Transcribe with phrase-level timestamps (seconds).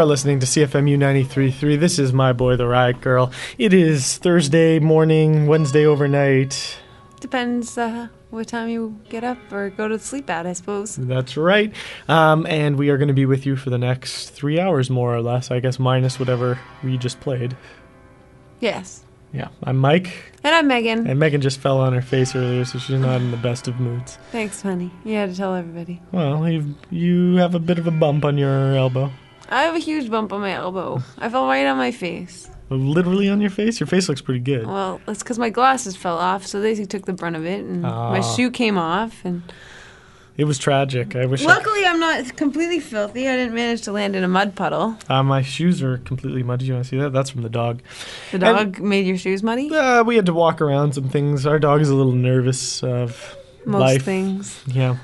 [0.00, 1.78] Are listening to CFMU 93.3.
[1.78, 3.30] This is my boy, the Riot Girl.
[3.58, 6.78] It is Thursday morning, Wednesday overnight.
[7.20, 10.96] Depends uh, what time you get up or go to sleep at, I suppose.
[10.96, 11.74] That's right.
[12.08, 15.14] Um, and we are going to be with you for the next three hours, more
[15.14, 17.54] or less, I guess, minus whatever we just played.
[18.58, 19.04] Yes.
[19.34, 21.06] Yeah, I'm Mike, And I'm Megan.
[21.06, 23.78] and Megan just fell on her face earlier, so she's not in the best of
[23.78, 24.16] moods.
[24.32, 24.90] Thanks, honey.
[25.04, 26.00] You had to tell everybody.
[26.10, 29.12] Well, you you have a bit of a bump on your elbow.
[29.50, 31.02] I have a huge bump on my elbow.
[31.18, 32.48] I fell right on my face.
[32.68, 33.80] Literally on your face?
[33.80, 34.64] Your face looks pretty good.
[34.66, 37.82] Well, that's because my glasses fell off, so they took the brunt of it, and
[37.82, 38.34] my Ah.
[38.36, 39.24] shoe came off.
[39.24, 39.42] And
[40.36, 41.16] It was tragic.
[41.16, 43.28] I wish I luckily, I'm not completely filthy.
[43.28, 44.96] I didn't manage to land in a mud puddle.
[45.08, 46.66] Uh, my shoes are completely muddy.
[46.66, 47.12] You want to see that?
[47.12, 47.82] That's from the dog.
[48.30, 49.68] The dog made your shoes muddy.
[49.74, 51.46] Uh, we had to walk around some things.
[51.46, 53.36] Our dog is a little nervous of
[53.66, 54.02] Most life.
[54.04, 54.62] things.
[54.68, 54.96] Yeah.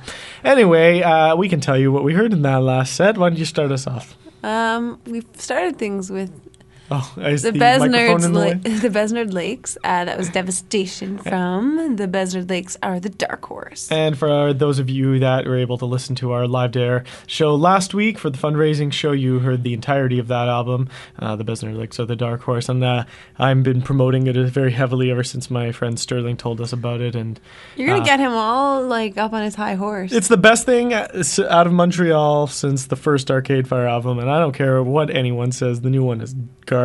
[0.44, 3.18] Anyway, uh, we can tell you what we heard in that last set.
[3.18, 4.16] Why don't you start us off?
[4.42, 6.45] Um, we've started things with
[6.90, 8.22] Oh, is the, the, Besnards,
[8.80, 8.88] the?
[8.88, 9.76] Besnard Lakes.
[9.82, 13.90] Uh, that was devastation from the Besnard Lakes are the dark horse.
[13.90, 17.54] And for those of you that were able to listen to our live dare show
[17.54, 21.44] last week for the fundraising show, you heard the entirety of that album, uh, The
[21.44, 22.68] Besnard Lakes or The Dark Horse.
[22.68, 23.04] And uh,
[23.38, 27.16] I've been promoting it very heavily ever since my friend Sterling told us about it.
[27.16, 27.40] And
[27.74, 30.12] You're gonna uh, get him all like up on his high horse.
[30.12, 31.08] It's the best thing uh,
[31.48, 35.50] out of Montreal since the first Arcade Fire album, and I don't care what anyone
[35.50, 36.75] says, the new one is garbage.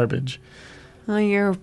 [1.08, 1.58] Oh, you're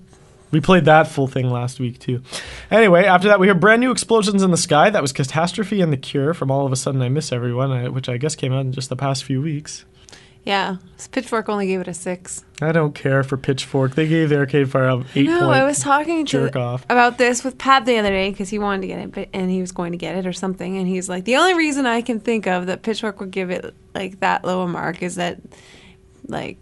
[0.50, 2.22] We played that full thing last week too.
[2.70, 4.90] Anyway, after that we heard brand new explosions in the sky.
[4.90, 7.90] That was Catastrophe and the Cure from All of a Sudden I Miss Everyone, uh,
[7.90, 9.84] which I guess came out in just the past few weeks.
[10.44, 10.76] yeah.
[11.12, 12.44] Pitchfork only gave it a six.
[12.60, 13.94] I don't care for Pitchfork.
[13.94, 16.84] They gave the Arcade Fire album eight no, point I was talking to off.
[16.88, 19.50] about this with Pat the other day because he wanted to get it, but, and
[19.50, 22.00] he was going to get it or something, and he's like, the only reason I
[22.00, 25.40] can think of that Pitchfork would give it like that low a mark is that
[26.26, 26.58] like.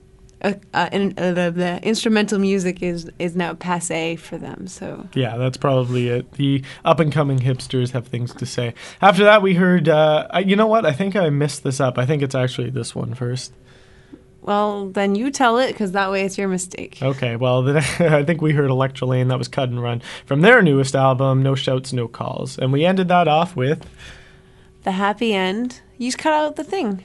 [0.46, 4.68] Uh, uh, in, uh, the, the instrumental music is is now passe for them.
[4.68, 6.30] So Yeah, that's probably it.
[6.32, 8.72] The up and coming hipsters have things to say.
[9.02, 9.88] After that, we heard.
[9.88, 10.86] Uh, I, you know what?
[10.86, 11.98] I think I missed this up.
[11.98, 13.52] I think it's actually this one first.
[14.40, 16.98] Well, then you tell it because that way it's your mistake.
[17.02, 19.26] Okay, well, then I think we heard Electrelane.
[19.26, 22.56] That was Cut and Run from their newest album, No Shouts, No Calls.
[22.56, 23.84] And we ended that off with.
[24.84, 25.80] The happy end.
[25.98, 27.04] You just cut out the thing.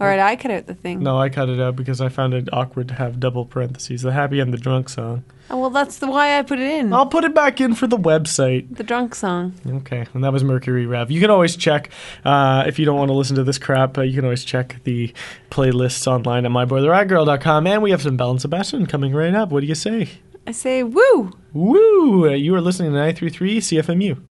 [0.00, 1.00] Or did I cut out the thing?
[1.00, 4.02] No, I cut it out because I found it awkward to have double parentheses.
[4.02, 5.24] The happy and the drunk song.
[5.50, 6.92] Oh, well, that's the why I put it in.
[6.92, 8.76] I'll put it back in for the website.
[8.76, 9.54] The drunk song.
[9.66, 11.10] Okay, and that was Mercury Rev.
[11.10, 11.90] You can always check
[12.24, 13.96] uh, if you don't want to listen to this crap.
[13.96, 15.12] Uh, you can always check the
[15.50, 17.66] playlists online at myboytheradgirl.com.
[17.66, 19.50] And we have some Belle and Sebastian coming right up.
[19.50, 20.10] What do you say?
[20.46, 21.32] I say, woo!
[21.52, 22.32] Woo!
[22.32, 24.27] You are listening to 933 CFMU.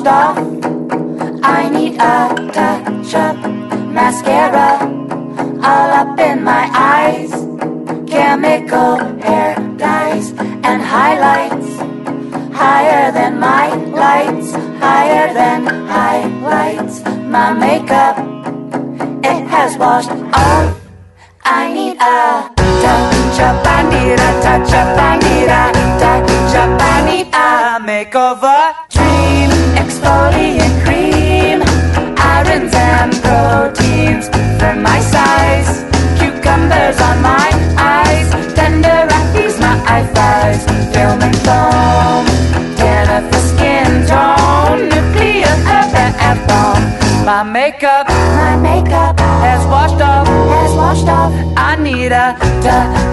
[0.00, 0.39] stop.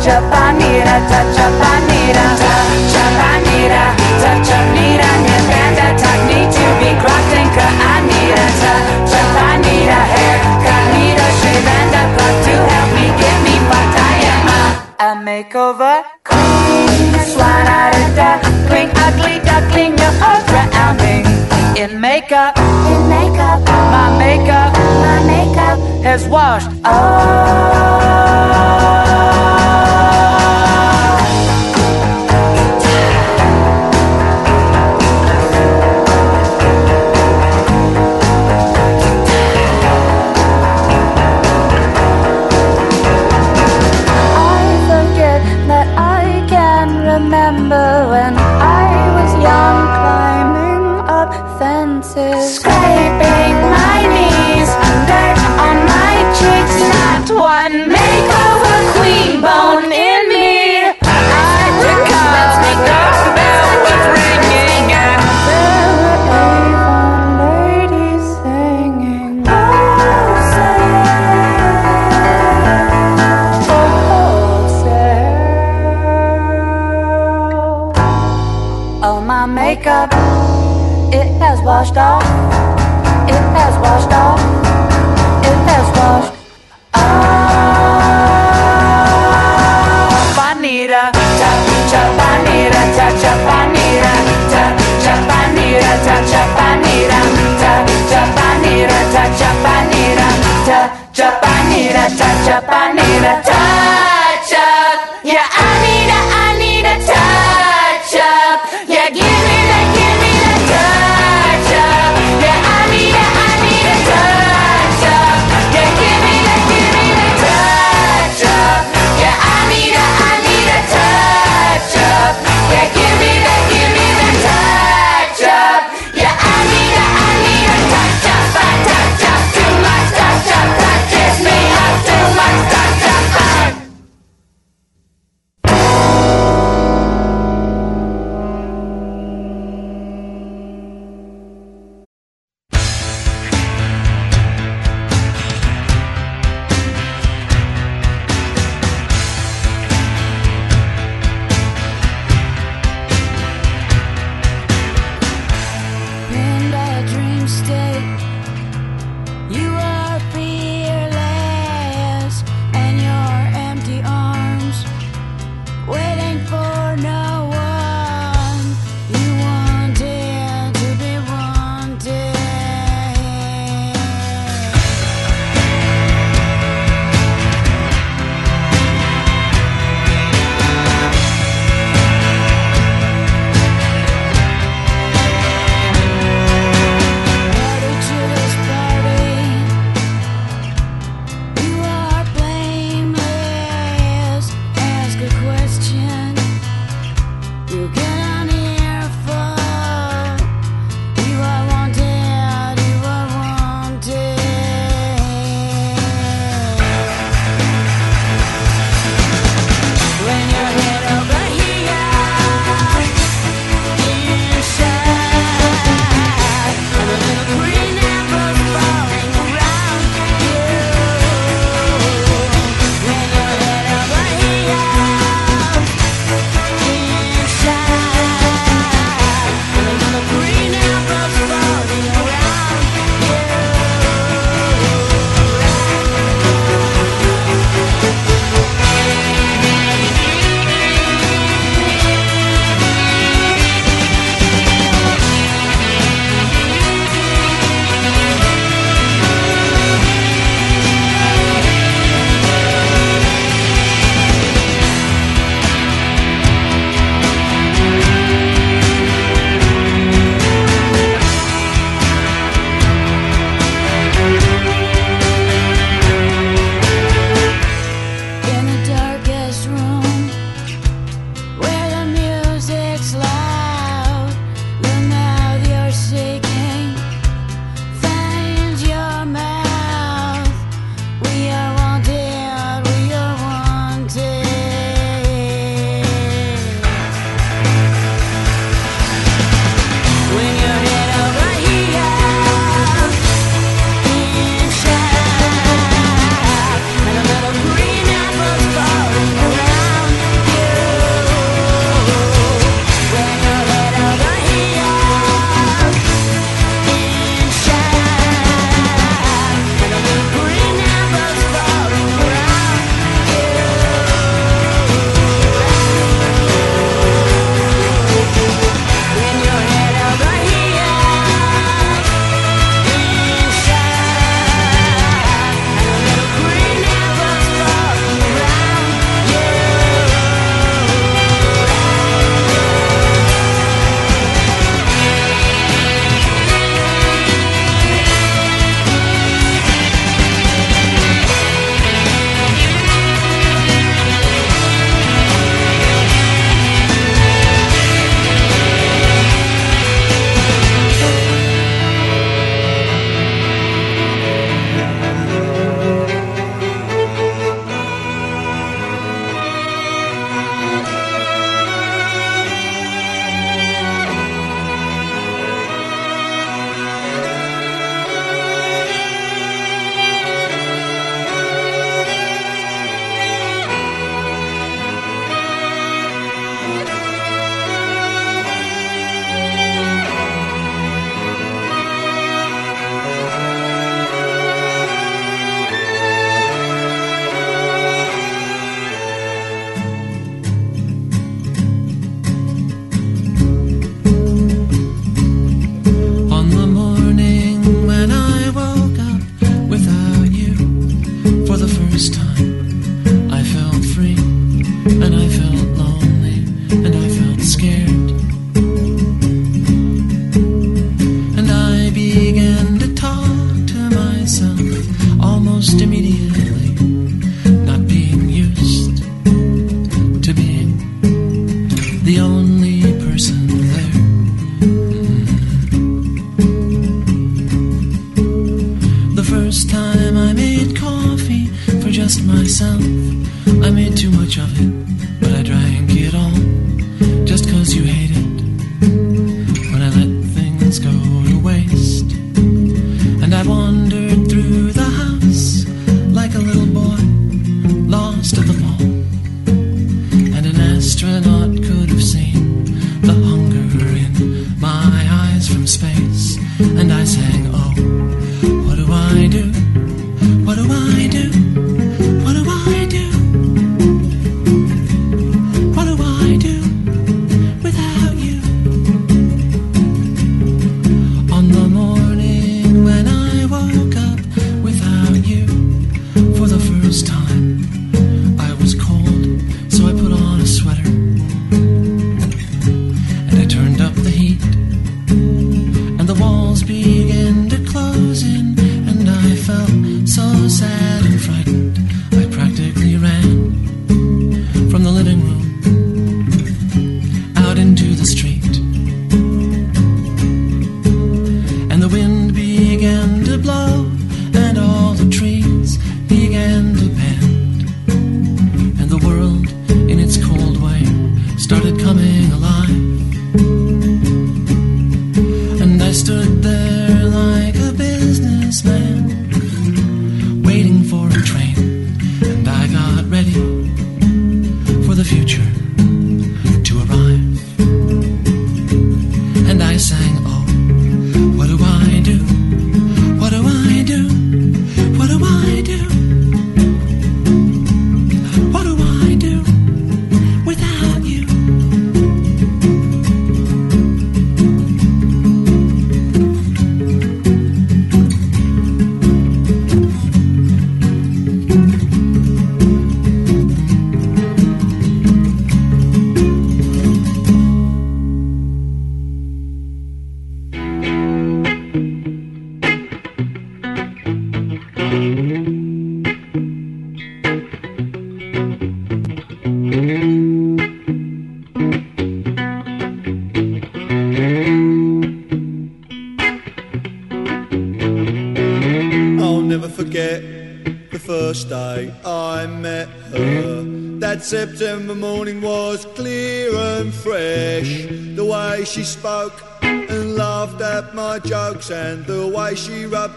[0.07, 3.83] tacha panira, tacha panira, tacha panira,
[4.21, 11.51] tacha panira, nie będę tak ni to be kratenka anira, tacha panira, hair kanira, she
[11.67, 14.45] będę plot to help me, give me what I am.
[14.99, 18.39] A makeover, clean, swanarada,
[19.05, 21.25] ugly duckling, you're all drowning
[21.75, 22.57] in makeup,
[22.91, 23.59] in makeup,
[23.91, 24.71] my makeup,
[25.03, 25.77] my makeup.
[26.03, 27.76] has washed Oh.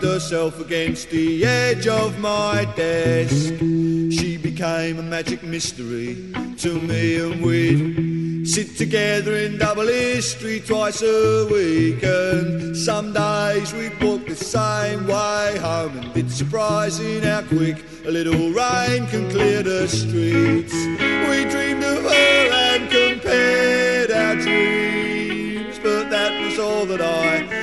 [0.03, 3.55] Herself against the edge of my desk.
[3.59, 6.17] She became a magic mystery
[6.59, 12.03] to me, and we'd sit together in double history twice a week.
[12.03, 18.11] And some days we'd walk the same way home, and it's surprising how quick a
[18.11, 20.75] little rain can clear the streets.
[20.75, 27.60] We dreamed of her and compared our dreams, but that was all that I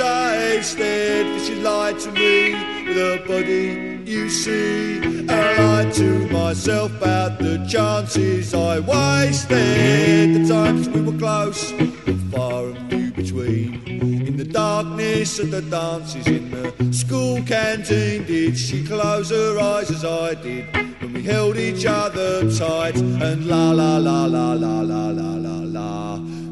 [0.00, 1.38] ever tasted.
[1.38, 2.52] For she lied to me
[2.84, 5.26] with her body, you see.
[5.28, 10.34] I lied to myself about the chances I wasted.
[10.34, 13.82] The times we were close, but far and few between.
[13.86, 19.90] In the darkness of the dances in the school canteen, did she close her eyes
[19.90, 22.96] as I did when we held each other tight?
[22.96, 25.54] And la la la la la la la la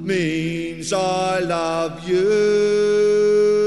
[0.02, 3.61] means I love you.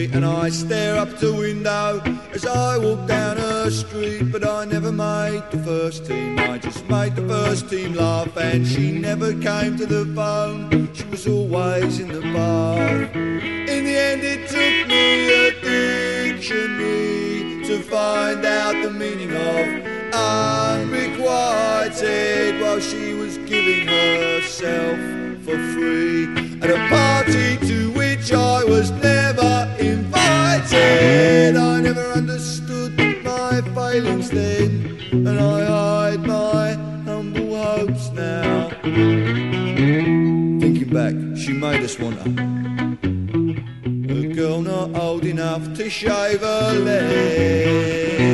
[0.00, 2.00] Soft and I stare up the window
[2.32, 4.32] as I walk down a street.
[4.32, 8.36] But I never made the first team, I just made the first team laugh.
[8.36, 13.04] And she never came to the phone, she was always in the bar.
[13.04, 15.50] In the end it took me a
[16.32, 19.66] dictionary To find out the meaning of
[20.14, 22.60] unrequited.
[22.60, 24.98] While she was giving herself
[25.44, 26.26] for free
[26.62, 29.19] at a party to which I was never
[30.72, 31.56] invited.
[31.56, 36.72] I never understood my failings then, and I hide my
[37.04, 38.70] humble hopes now.
[40.60, 42.30] Thinking back, she made us want her.
[44.12, 48.30] A girl not old enough to shave her legs.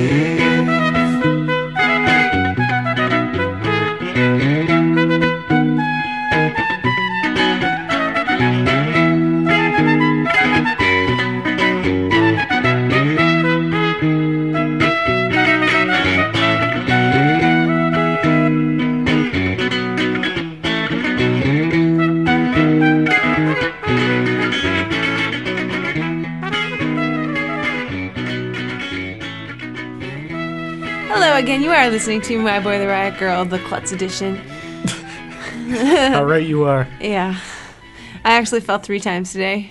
[31.18, 31.62] Hello again.
[31.62, 34.36] You are listening to My Boy the Riot Girl, the Klutz edition.
[35.70, 36.86] How right you are.
[37.00, 37.40] Yeah,
[38.22, 39.70] I actually fell three times today.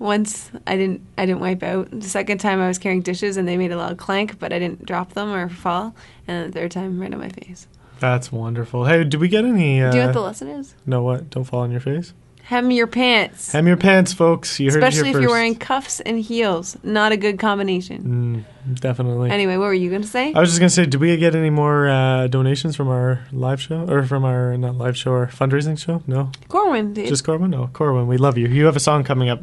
[0.00, 1.88] Once I didn't, I didn't wipe out.
[1.92, 4.58] The second time I was carrying dishes and they made a loud clank, but I
[4.58, 5.94] didn't drop them or fall.
[6.26, 7.68] And the third time, right on my face.
[8.00, 8.86] That's wonderful.
[8.86, 9.80] Hey, did we get any?
[9.80, 10.74] Uh, Do you know what the lesson is?
[10.84, 11.30] no, what?
[11.30, 12.12] Don't fall on your face.
[12.50, 14.58] Hem your pants, Hem your pants, folks.
[14.58, 16.76] You heard it especially here if you're wearing cuffs and heels.
[16.82, 18.44] Not a good combination.
[18.66, 19.30] Mm, definitely.
[19.30, 20.34] Anyway, what were you going to say?
[20.34, 23.60] I was just gonna say, did we get any more uh, donations from our live
[23.60, 26.02] show or from our not live show, our fundraising show?
[26.08, 27.06] No, Corwin, dude.
[27.06, 27.52] just Corwin.
[27.52, 28.48] No, Corwin, we love you.
[28.48, 29.40] You have a song coming up.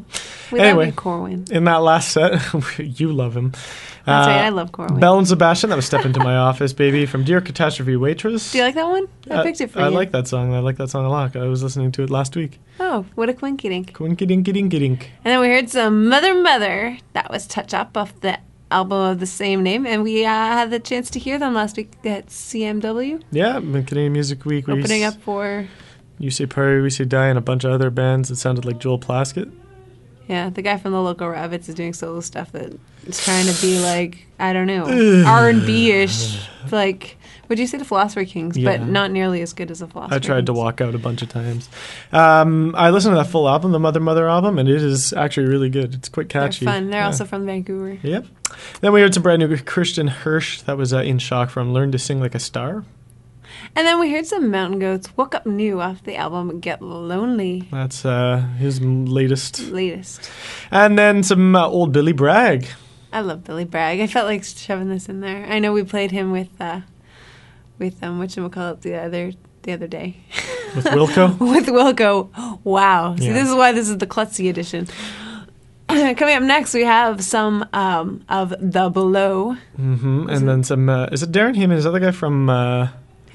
[0.51, 0.78] we anyway.
[0.78, 1.45] love you, Corwin.
[1.49, 2.41] In that last set,
[2.78, 3.53] you love him.
[4.08, 4.45] That's Uh, right.
[4.45, 4.99] I love Corwin.
[4.99, 5.70] Belle and Sebastian.
[5.70, 8.51] That was "Step Into My Office," baby, from Dear Catastrophe Waitress.
[8.53, 9.05] Do you like that one?
[9.30, 9.88] I Uh, picked it for I you.
[9.88, 10.53] I like that song.
[10.53, 11.36] I like that song a lot.
[11.36, 12.60] I was listening to it last week.
[12.80, 13.93] Oh, what a quinky dink.
[13.93, 15.12] Quinky dinky dinky dink.
[15.26, 16.97] And then we heard some Mother Mother.
[17.14, 18.39] That was Touch Up off the
[18.72, 19.86] album of the same name.
[19.86, 24.14] And we uh, had the chance to hear them last week at CMW, Yeah, Canadian
[24.14, 24.68] Music Week.
[24.68, 25.68] we opening s- up for,
[26.18, 28.80] You Say Party, We Say Die, and a bunch of other bands that sounded like
[28.80, 29.51] Joel Plaskett.
[30.28, 33.62] Yeah, the guy from the Local Rabbits is doing solo stuff that is trying to
[33.62, 34.86] be like, I don't know,
[35.26, 36.48] R&B-ish.
[36.72, 37.18] Like,
[37.48, 38.78] would you say the Philosopher Kings, Yeah.
[38.78, 41.22] but not nearly as good as the Philosopher I tried to walk out a bunch
[41.22, 41.70] of times.
[42.12, 45.48] Um, I listened to that full album, the Mother Mother album, and it is actually
[45.48, 45.94] really good.
[45.94, 46.66] It's quite They're catchy.
[46.66, 46.90] fun.
[46.90, 47.06] They're Yeah.
[47.06, 47.98] also from Vancouver.
[48.04, 48.26] Yep.
[48.82, 50.64] Then we heard some brand new Kristin Hersh.
[50.66, 52.84] That was uh, in shock from "Learn to Sing Like a Star."
[53.78, 57.68] And then we heard some Mountain Goats, Woke Up New off the album Get Lonely.
[57.72, 59.60] That's uh, his latest.
[59.70, 60.32] Latest.
[60.72, 62.66] And then some uh, old Billy Bragg.
[63.14, 64.00] I love Billy Bragg.
[64.00, 65.46] I felt like shoving this in there.
[65.46, 66.82] I know we played him with uh
[67.78, 70.18] with um what call it the other the other day.
[70.76, 71.40] With Wilco?
[71.54, 72.60] with Wilco.
[72.64, 73.16] Wow.
[73.16, 73.34] See Yeah.
[73.34, 74.88] this is why this is the klutzy edition.
[75.88, 80.30] Coming up next we have some um of the Blow Mm-hmm.
[80.30, 80.90] And then some.
[80.90, 81.78] Uh, is it Darren Hayman?
[81.78, 82.88] Is that the guy from uh,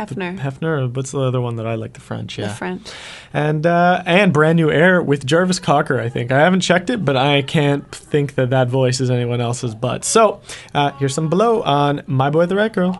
[0.09, 0.39] Hefner.
[0.39, 0.95] Hefner?
[0.95, 1.93] What's the other one that I like?
[1.95, 2.55] The French, The yeah.
[2.55, 2.89] French.
[3.33, 6.01] and uh, and brand new air with Jarvis Cocker.
[6.01, 9.41] I think I haven't checked it, but I can't think that that voice is anyone
[9.41, 9.75] else's.
[9.75, 10.41] But so
[10.75, 12.99] uh, here's some Blow on My Boy the Red Girl.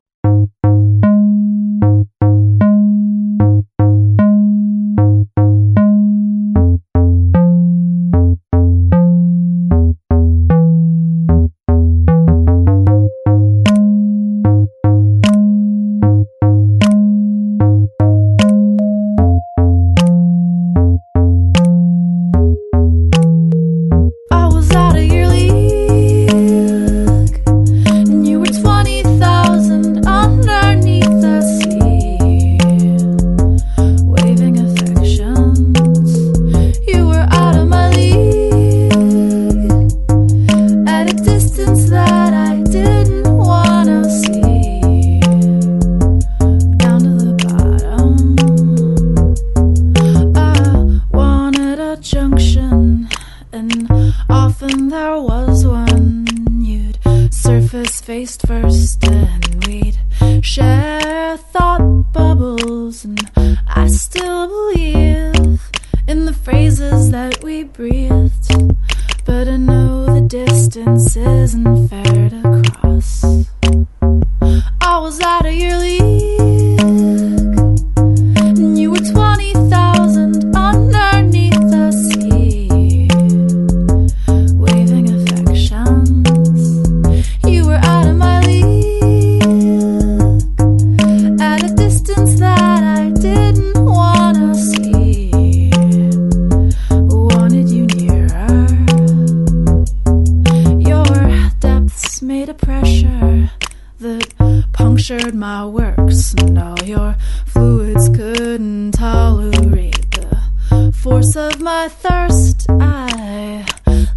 [105.43, 107.17] My works, and all your
[107.47, 112.67] fluids couldn't tolerate the force of my thirst.
[112.71, 113.67] I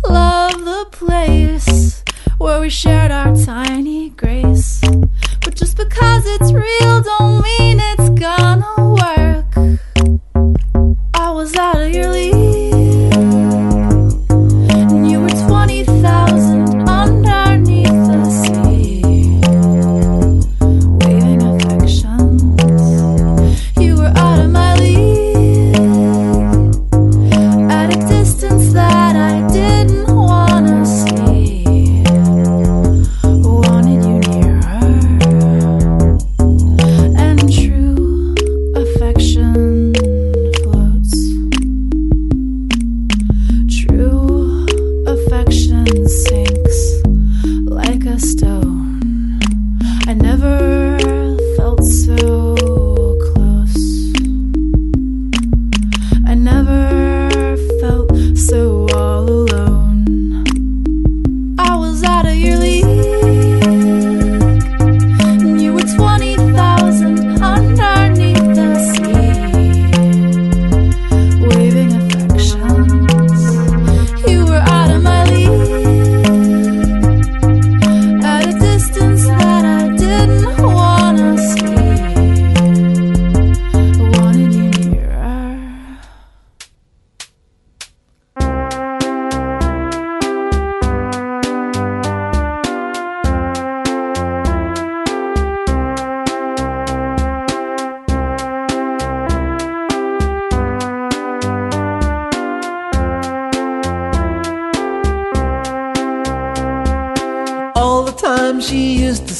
[0.08, 2.04] love the place
[2.38, 4.82] where we shared our tiny grace,
[5.42, 7.85] but just because it's real don't mean it's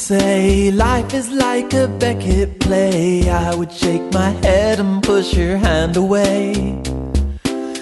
[0.06, 3.28] say life is like a Beckett play.
[3.28, 6.80] I would shake my head and push her hand away.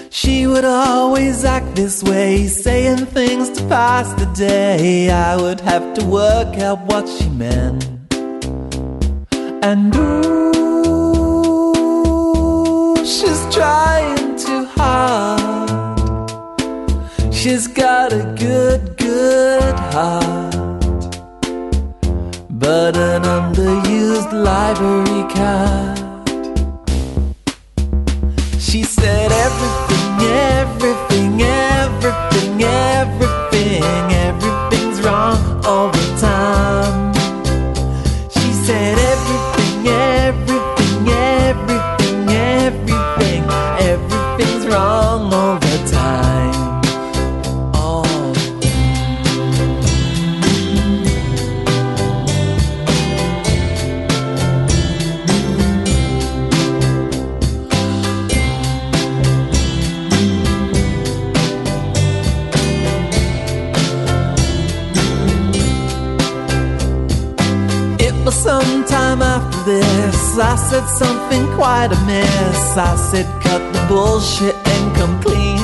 [0.09, 5.11] She would always act this way, saying things to pass the day.
[5.11, 7.81] I would have to work out what she meant.
[9.69, 10.05] And ooh,
[13.13, 15.69] she's trying too hard.
[17.31, 20.44] She's got a good, good heart,
[22.75, 25.97] but an underused library card.
[28.59, 29.84] She said everything,
[71.35, 72.77] said something quite amiss.
[72.77, 75.59] I said, cut the bullshit and come clean.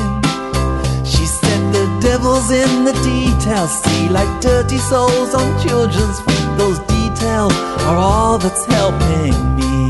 [1.05, 3.71] She said, the devil's in the details.
[3.83, 6.57] See, like dirty souls on children's feet.
[6.57, 7.53] Those details
[7.87, 9.89] are all that's helping me.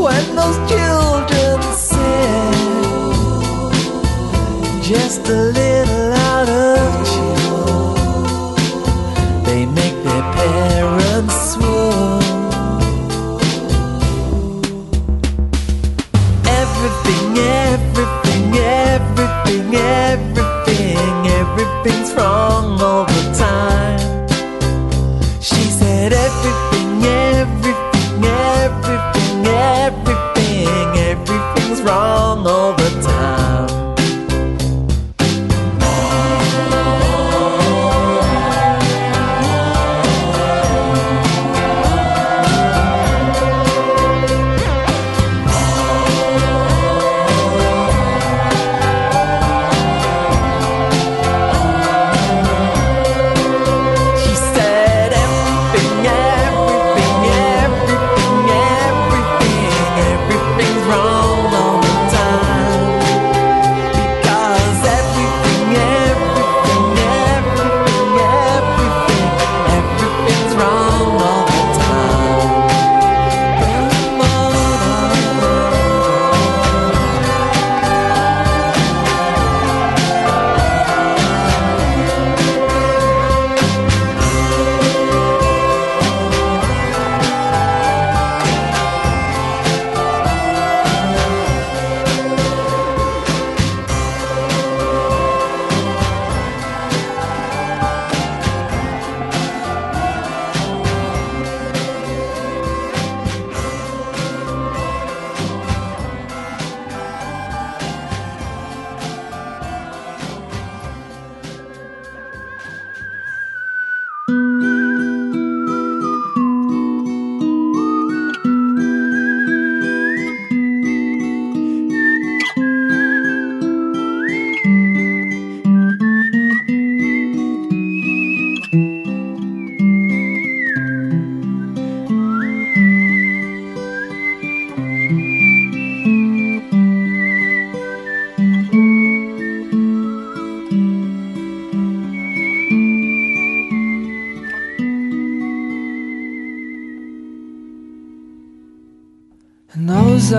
[0.05, 2.53] when those children sin
[4.83, 5.66] just a little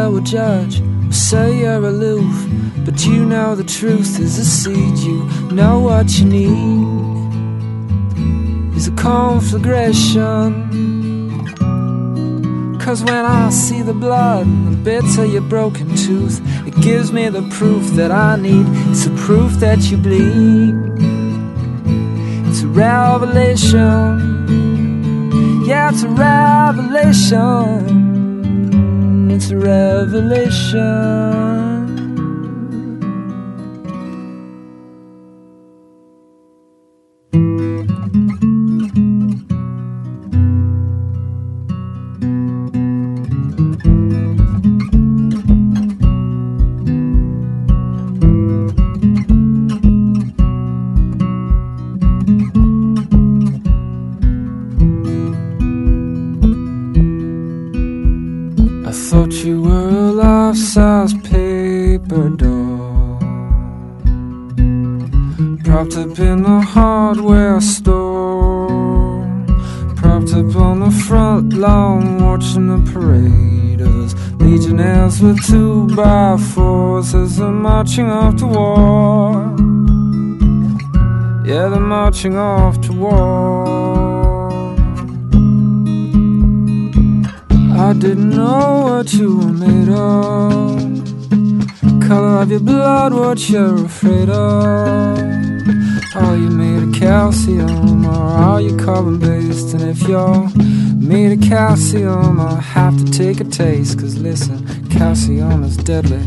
[0.07, 2.47] those will judge will say you're aloof,
[2.85, 4.97] but you know the truth is a seed.
[4.99, 7.27] You know what you need
[8.75, 10.69] is a conflagration.
[12.79, 17.11] Cause when I see the blood and the bits of your broken tooth, it gives
[17.11, 18.65] me the proof that I need.
[18.91, 20.73] It's a proof that you bleed.
[22.47, 24.19] It's a revelation.
[25.65, 27.96] Yeah, it's a revelation.
[29.53, 31.56] Revelation.
[75.21, 79.33] With two by fours As they're marching off to war
[81.45, 83.87] Yeah, they're marching off to war
[87.79, 90.81] I didn't know what you were made of.
[92.05, 95.17] Color of your blood, what you're afraid of.
[96.15, 99.73] Are you made of calcium or are you carbon based?
[99.73, 100.49] And if you're
[100.97, 103.99] made of calcium, I'll have to take a taste.
[103.99, 104.67] Cause listen,
[104.97, 106.23] calcium is deadly.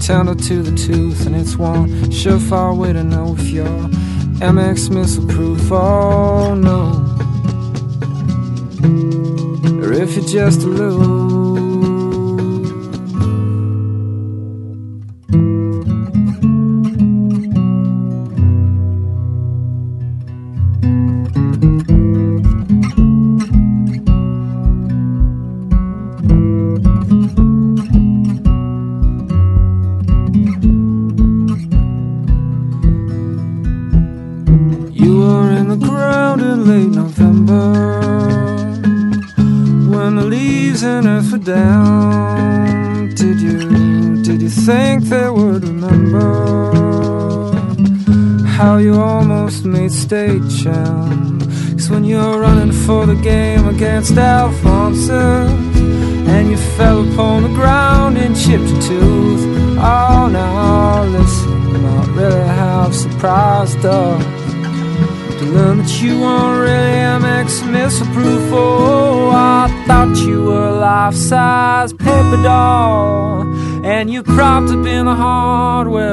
[0.00, 3.88] Tender to the tooth, and it's one surefire way to know if you're
[4.40, 5.70] MX missile proof.
[5.72, 7.14] Oh no
[9.84, 11.23] or if you're just a loose.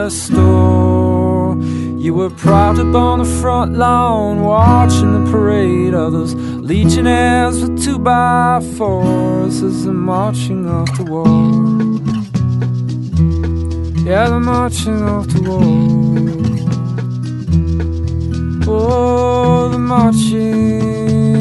[0.10, 1.58] Store.
[1.98, 7.84] You were propped up on the front lawn, watching the parade of those legionnaires with
[7.84, 11.28] two by fours as they're marching off to war.
[14.04, 15.62] Yeah, they're marching off to war.
[18.68, 21.41] Oh, the marching.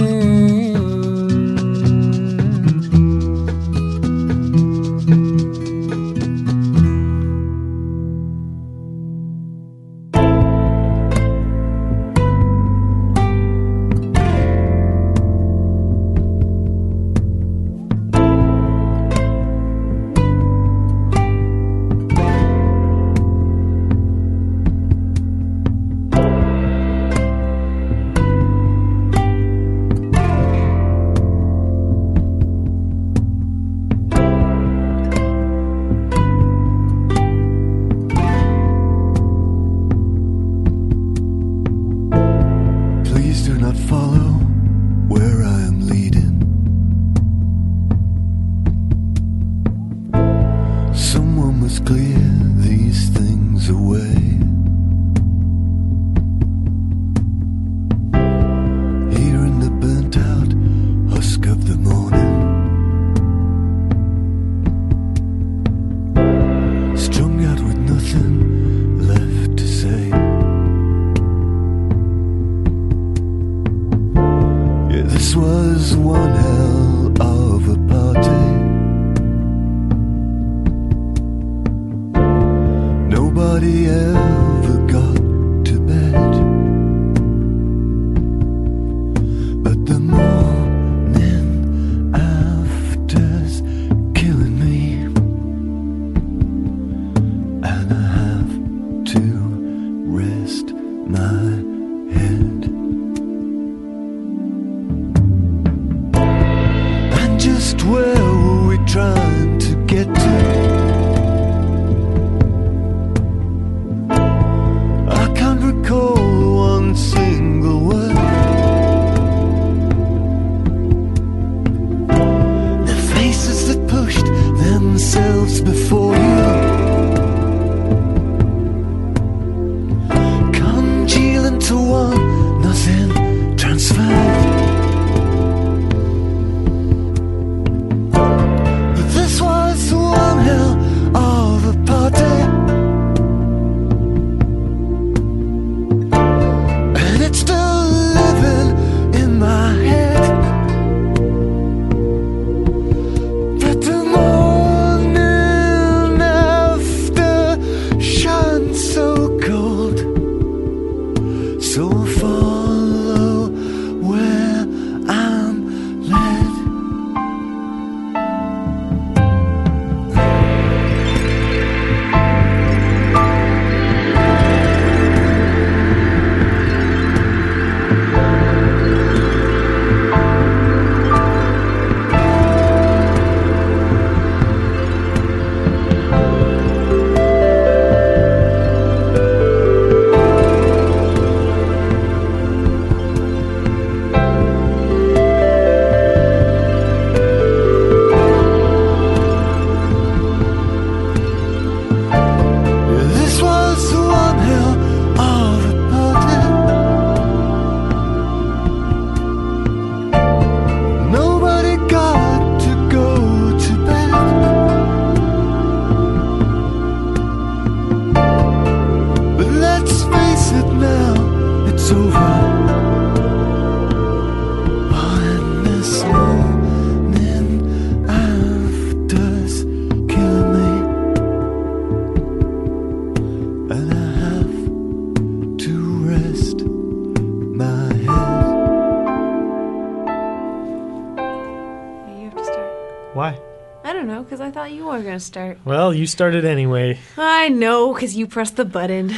[245.20, 245.58] To start.
[245.66, 246.98] Well, you started anyway.
[247.18, 249.14] I know, because you pressed the button.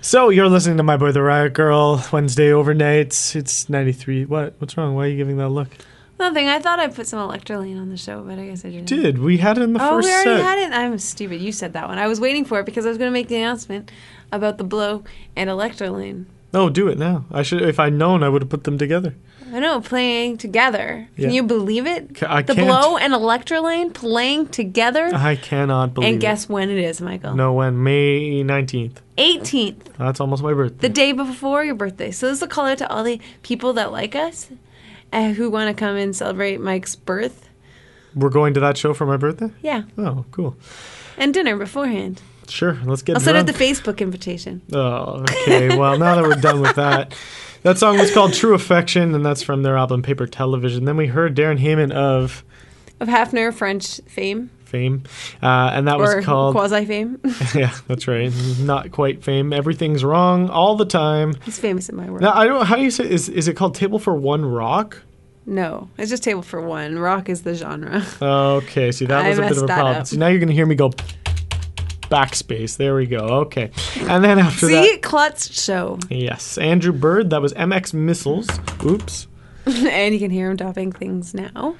[0.00, 3.36] So you're listening to My Boy the Riot Girl Wednesday overnights.
[3.36, 4.24] It's 93.
[4.24, 4.54] What?
[4.58, 4.96] What's wrong?
[4.96, 5.68] Why are you giving that look?
[6.18, 6.48] Nothing.
[6.48, 8.88] I thought I put some Electrelane on the show, but I guess I didn't.
[8.88, 10.42] Did we had it in the oh, first we already set?
[10.42, 10.72] had it.
[10.74, 11.40] I'm stupid.
[11.40, 11.98] You said that one.
[11.98, 13.92] I was waiting for it because I was going to make the announcement
[14.32, 15.04] about the blow
[15.36, 16.26] and Electrelane.
[16.52, 17.24] Oh, do it now.
[17.30, 17.62] I should.
[17.62, 19.14] If I'd known, I would have put them together.
[19.52, 21.08] I know, playing together.
[21.16, 21.26] Yeah.
[21.26, 22.16] Can you believe it?
[22.16, 22.66] Ca- I the can't.
[22.66, 25.10] blow and Electrelane playing together.
[25.14, 26.08] I cannot believe.
[26.08, 26.12] It.
[26.12, 27.34] And guess when it is, Michael?
[27.34, 28.96] No, when May 19th.
[29.18, 29.94] 18th.
[29.98, 30.78] That's almost my birthday.
[30.88, 32.10] the day before your birthday.
[32.10, 34.48] So this is a call out to all the people that like us,
[35.12, 37.48] uh, who want to come and celebrate Mike's birth.
[38.14, 39.50] We're going to that show for my birthday.
[39.62, 40.56] Yeah, Oh, cool.
[41.18, 42.20] and dinner beforehand.
[42.48, 43.46] Sure, let's get out drunk.
[43.46, 44.62] the Facebook invitation.
[44.72, 45.76] Oh, okay.
[45.76, 47.12] Well, now that we're done with that,
[47.66, 51.08] that song was called "True Affection," and that's from their album "Paper Television." Then we
[51.08, 52.44] heard Darren Hayman of
[53.00, 55.02] Of Hefner French fame Fame,
[55.42, 57.20] uh, and that or was called quasi fame.
[57.54, 58.32] yeah, that's right.
[58.60, 59.52] Not quite Fame.
[59.52, 61.34] Everything's wrong all the time.
[61.44, 62.22] He's famous in my world.
[62.22, 62.64] Now I don't.
[62.64, 63.10] How do you say?
[63.10, 65.02] Is is it called Table for One Rock?
[65.44, 66.98] No, it's just table for one.
[66.98, 68.04] Rock is the genre.
[68.20, 70.04] Okay, see that I was a bit of a problem.
[70.04, 70.90] See now you're gonna hear me go
[72.08, 72.76] backspace.
[72.76, 73.18] There we go.
[73.46, 77.30] Okay, and then after See, that, Klutz show, yes, Andrew Bird.
[77.30, 78.48] That was MX Missiles.
[78.84, 79.26] Oops.
[79.66, 81.74] and you can hear him dropping things now.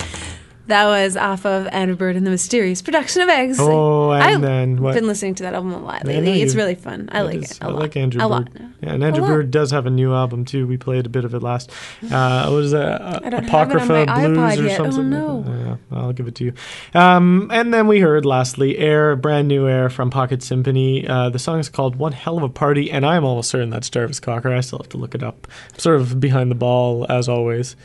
[0.69, 3.59] That was off of Andrew Bird and the Mysterious Production of Eggs.
[3.61, 4.95] Oh, and I've then what?
[4.95, 6.43] been listening to that album a lot lately.
[6.43, 7.09] It's really fun.
[7.13, 7.77] I It like is- it a I lot.
[7.77, 8.31] I like Andrew a Bird.
[8.31, 8.49] lot.
[8.83, 9.27] Yeah, and Andrew.
[9.27, 10.67] Bird does have a new album too.
[10.67, 11.71] We played a bit of it last.
[12.17, 13.01] Uh, what is that?
[13.01, 13.45] Uh, I don't have it on
[13.87, 14.81] Apocrypha my Blues iPod or yet.
[14.81, 15.11] Oh, something?
[15.11, 15.45] no.
[15.91, 16.53] Yeah, I'll give it to you.
[16.95, 21.07] Um, and then we heard lastly Air, brand new Air from Pocket Symphony.
[21.07, 23.89] Uh, the song is called One Hell of a Party, and I'm almost certain that's
[23.91, 24.53] Jarvis Cocker.
[24.53, 25.47] I still have to look it up.
[25.75, 27.77] I'm sort of behind the ball as always.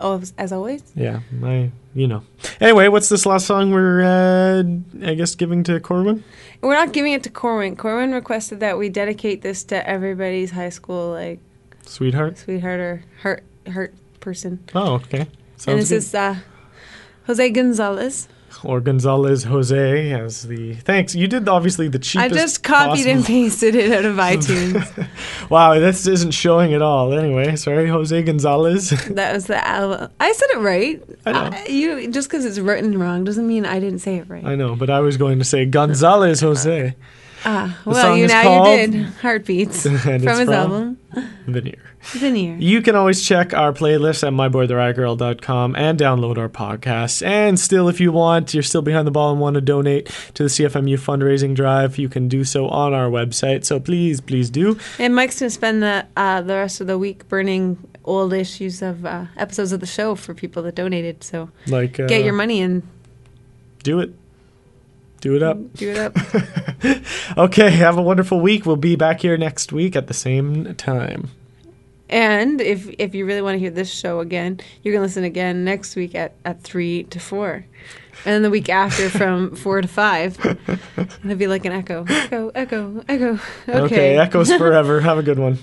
[0.00, 0.82] Oh, as always.
[0.94, 2.22] Yeah, I, you know.
[2.60, 4.62] Anyway, what's this last song we're, uh,
[5.06, 6.24] I guess, giving to Corwin?
[6.62, 7.76] We're not giving it to Corwin.
[7.76, 11.40] Corwin requested that we dedicate this to everybody's high school like
[11.84, 12.38] Sweetheart?
[12.38, 14.64] sweetheart or hurt hurt person.
[14.74, 15.26] Oh, okay.
[15.66, 15.96] and this good.
[15.96, 16.36] is uh,
[17.26, 18.28] Jose Gonzalez.
[18.64, 21.14] Or Gonzalez Jose as the thanks.
[21.14, 22.32] You did obviously the cheapest.
[22.32, 25.08] I just copied and pasted it out of iTunes.
[25.50, 27.12] Wow, this isn't showing at all.
[27.12, 28.90] Anyway, sorry, Jose Gonzalez.
[29.10, 30.10] that was the album.
[30.18, 31.02] I said it right.
[31.24, 31.50] I know.
[31.52, 34.44] I- you just because it's written wrong doesn't mean I didn't say it right.
[34.44, 36.94] I know, but I was going to say Gonzalez Jose
[37.46, 39.04] ah, well, you now called- you did.
[39.22, 40.98] Heartbeats from his from- album
[41.46, 41.78] Veneer.
[42.02, 42.56] Veneer.
[42.58, 47.24] You can always check our playlist at myboytheriotgirl.com and download our podcasts.
[47.26, 50.42] And still, if you want, you're still behind the ball and want to donate to
[50.44, 53.64] the CFMU fundraising drive, you can do so on our website.
[53.64, 54.78] So please, please do.
[54.98, 59.04] And Mike's gonna spend the uh, the rest of the week burning old issues of
[59.06, 61.24] uh, episodes of the show for people that donated.
[61.24, 62.82] So Like, uh, get your money and
[63.82, 64.14] Do it.
[65.26, 65.72] Do it up.
[65.74, 66.16] do it up.
[67.36, 68.64] Okay, have a wonderful week.
[68.64, 71.30] We'll be back here next week at the same time.
[72.08, 75.64] and if if you really want to hear this show again, you can listen again
[75.64, 77.66] next week at, at three to four.
[78.24, 80.38] And then the week after from four to five.
[81.24, 82.04] It'll be like an echo.
[82.08, 83.32] Echo, echo, echo.
[83.68, 83.80] Okay.
[83.80, 85.00] Okay, echoes forever.
[85.08, 85.58] Have a good one.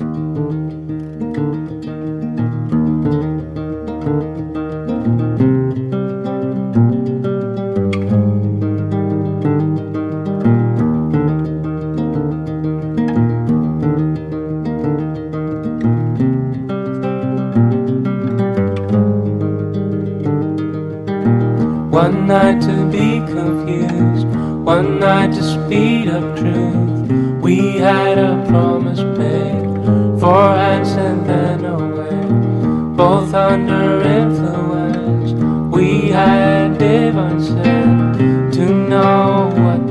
[21.94, 24.26] One night to be confused,
[24.66, 27.12] one night to speed up truth.
[27.40, 32.96] We had a promise made, four hands and then away.
[32.96, 35.34] Both under influence,
[35.72, 39.83] we had divine sense to know what